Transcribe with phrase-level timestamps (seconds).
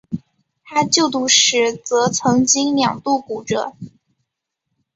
[0.63, 3.73] 他就读时则曾经两度骨折。